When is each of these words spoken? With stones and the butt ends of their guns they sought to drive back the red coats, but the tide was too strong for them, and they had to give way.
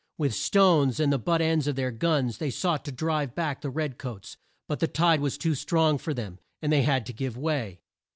With 0.17 0.33
stones 0.33 0.99
and 0.99 1.13
the 1.13 1.19
butt 1.19 1.41
ends 1.43 1.67
of 1.67 1.75
their 1.75 1.91
guns 1.91 2.39
they 2.39 2.49
sought 2.49 2.83
to 2.85 2.91
drive 2.91 3.35
back 3.35 3.61
the 3.61 3.69
red 3.69 3.99
coats, 3.99 4.35
but 4.67 4.79
the 4.79 4.87
tide 4.87 5.21
was 5.21 5.37
too 5.37 5.53
strong 5.53 5.99
for 5.99 6.11
them, 6.15 6.39
and 6.59 6.73
they 6.73 6.81
had 6.81 7.05
to 7.05 7.13
give 7.13 7.37
way. 7.37 7.81